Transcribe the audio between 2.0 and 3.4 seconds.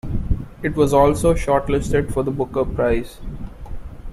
for the Booker Prize.